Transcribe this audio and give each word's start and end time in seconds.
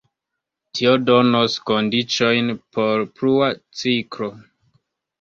Tio 0.79 0.93
donos 1.09 1.59
kondiĉojn 1.71 2.51
por 2.79 3.07
plua 3.21 3.55
ciklo. 3.85 4.35